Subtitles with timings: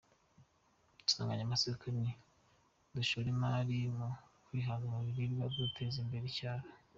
[1.03, 2.09] Insanganyamatsiko ni:
[2.95, 4.07] “Dushore imari mu
[4.45, 6.67] kwihaza mu biribwa no guteza imbere icyaro.”